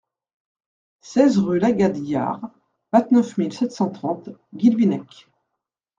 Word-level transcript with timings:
seize 1.09 1.37
rue 1.43 1.59
Lagad 1.59 1.95
Yar, 2.11 2.49
vingt-neuf 2.91 3.37
mille 3.37 3.53
sept 3.53 3.71
cent 3.71 3.91
trente 3.91 4.29
Guilvinec 4.55 5.27